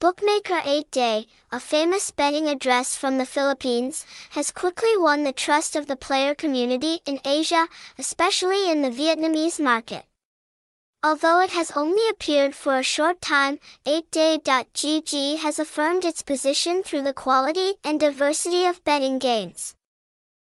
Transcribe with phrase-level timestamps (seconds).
[0.00, 5.88] Bookmaker 8day, a famous betting address from the Philippines, has quickly won the trust of
[5.88, 10.06] the player community in Asia, especially in the Vietnamese market.
[11.04, 17.02] Although it has only appeared for a short time, 8day.gg has affirmed its position through
[17.02, 19.74] the quality and diversity of betting games.